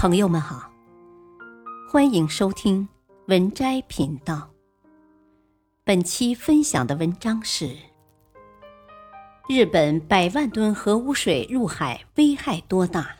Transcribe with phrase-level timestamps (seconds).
[0.00, 0.72] 朋友们好，
[1.86, 2.88] 欢迎收听
[3.26, 4.48] 文摘频道。
[5.84, 7.76] 本期分享的文章是：
[9.46, 13.16] 日本百万吨核污水入海危害多大？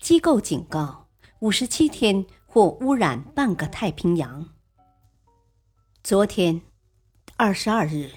[0.00, 1.06] 机构警告，
[1.38, 4.48] 五十七天或污染半个太平洋。
[6.02, 6.60] 昨天，
[7.36, 8.10] 二十二日，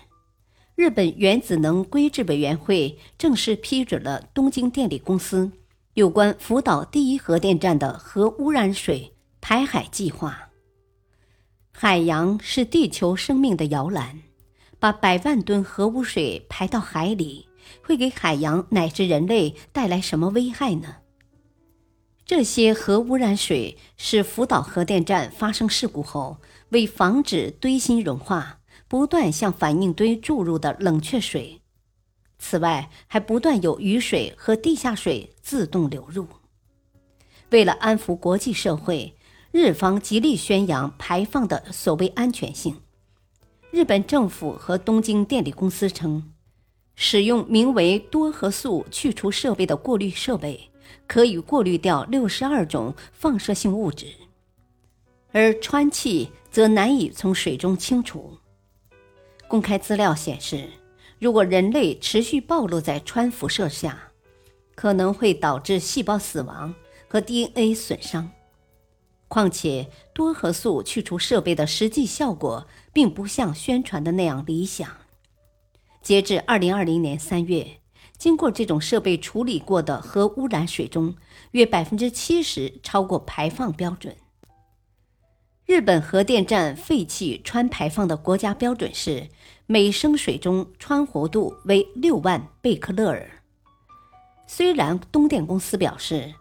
[0.74, 5.52] 日本原子能规制委员会正式批准了东京电力公司。
[5.96, 10.50] 有关福岛第一核电站的核污染水排海计划。
[11.72, 14.24] 海洋是地球生命的摇篮，
[14.80, 17.48] 把百万吨核污水排到海里，
[17.84, 20.96] 会给海洋乃至人类带来什么危害呢？
[22.26, 26.38] 这些核污染水是福岛核电站发生事故后，
[26.70, 31.62] 为防止堆芯融化，不断向反应堆注入的冷却水。
[32.40, 36.26] 此外，还不断有雨水和地下水自动流入。
[37.52, 39.16] 为了安抚国际社会，
[39.52, 42.82] 日方极力宣扬排放的所谓安全性。
[43.70, 46.34] 日本政府和东京电力公司称，
[46.96, 50.72] 使用名为多核素去除设备的过滤设备，
[51.06, 54.08] 可以过滤掉六十二种放射性物质，
[55.32, 58.38] 而氚气则难以从水中清除。
[59.48, 60.70] 公开资料显示。
[61.20, 64.12] 如果人类持续暴露在氚辐射下，
[64.76, 66.74] 可能会导致细胞死亡
[67.08, 68.32] 和 DNA 损伤。
[69.28, 74.88] 况且，多核素去除设备的实际效果并不像宣传的那样理想。
[76.02, 77.80] 截至2020年3月，
[78.18, 81.16] 经过这种设备处理过的核污染水中，
[81.52, 84.16] 约70%超过排放标准。
[85.66, 89.30] 日本核电站废气氚排放的国家标准是
[89.66, 93.43] 每升水中氚活度为六万贝克勒尔。
[94.46, 96.34] 虽然东电公司表示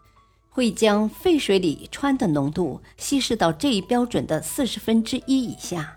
[0.51, 5.97] 会将废水里氚的浓度稀释到这一标准的四十分之一以下，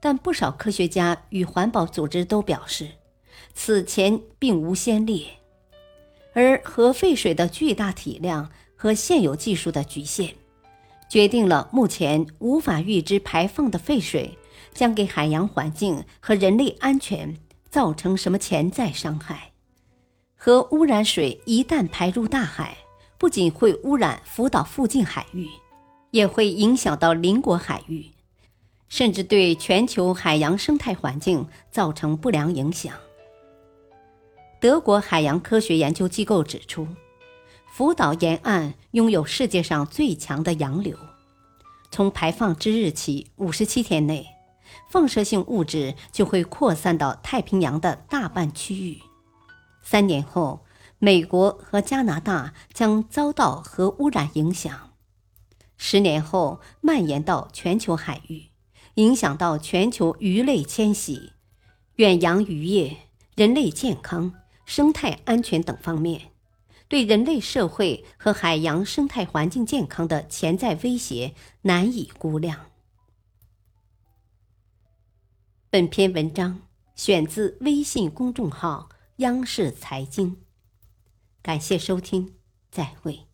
[0.00, 2.88] 但不少科学家与环保组织都表示，
[3.54, 5.28] 此前并无先例。
[6.32, 10.34] 而核废水的巨大体量和现有技术的局限。
[11.08, 14.36] 决定了目前无法预知排放的废水
[14.72, 17.36] 将给海洋环境和人类安全
[17.70, 19.53] 造成什么潜在伤害。
[20.44, 22.76] 核污染水一旦排入大海，
[23.16, 25.48] 不仅会污染福岛附近海域，
[26.10, 28.10] 也会影响到邻国海域，
[28.90, 32.92] 甚至对全球海洋生态环境造成不良影响。
[34.60, 36.86] 德国海洋科学研究机构指出。
[37.72, 40.94] 福岛沿岸拥有世界上最强的洋流，
[41.90, 44.26] 从排放之日起五十七天内，
[44.90, 49.00] 放射性物质就会扩散到太平洋的大半区域。
[49.86, 50.64] 三年后，
[50.98, 54.94] 美国和加拿大将遭到核污染影响；
[55.76, 58.46] 十年后，蔓延到全球海域，
[58.94, 61.32] 影响到全球鱼类迁徙、
[61.96, 62.96] 远洋渔业、
[63.36, 64.32] 人类健康、
[64.64, 66.30] 生态安全等方面。
[66.88, 72.66] 对人类社会和海洋生态环境健康的潜在威胁难以估量。
[75.68, 76.62] 本篇文章
[76.94, 80.42] 选自微信公众号“央视财经”，
[81.40, 82.34] 感谢收听，
[82.70, 83.28] 再会。